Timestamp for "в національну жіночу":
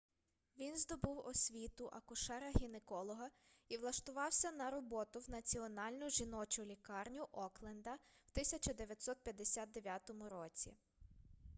5.19-6.65